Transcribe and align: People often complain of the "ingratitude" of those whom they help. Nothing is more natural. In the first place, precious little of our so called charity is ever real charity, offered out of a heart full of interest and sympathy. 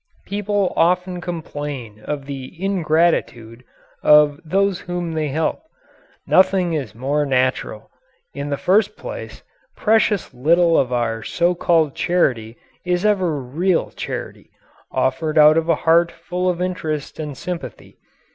People 0.25 0.73
often 0.75 1.21
complain 1.21 2.01
of 2.05 2.25
the 2.25 2.51
"ingratitude" 2.59 3.63
of 4.01 4.39
those 4.43 4.79
whom 4.79 5.11
they 5.11 5.27
help. 5.27 5.61
Nothing 6.25 6.73
is 6.73 6.95
more 6.95 7.23
natural. 7.23 7.91
In 8.33 8.49
the 8.49 8.57
first 8.57 8.97
place, 8.97 9.43
precious 9.77 10.33
little 10.33 10.75
of 10.75 10.91
our 10.91 11.21
so 11.21 11.53
called 11.53 11.93
charity 11.93 12.57
is 12.83 13.05
ever 13.05 13.39
real 13.39 13.91
charity, 13.91 14.49
offered 14.91 15.37
out 15.37 15.55
of 15.55 15.69
a 15.69 15.75
heart 15.85 16.11
full 16.11 16.49
of 16.49 16.63
interest 16.63 17.19
and 17.19 17.37
sympathy. 17.37 17.99